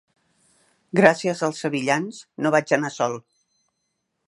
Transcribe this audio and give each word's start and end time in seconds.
Gràcies 0.99 1.43
als 1.49 1.61
sevillans, 1.65 2.23
no 2.45 2.53
vaig 2.57 2.75
anar 2.79 2.93
sol. 2.99 3.17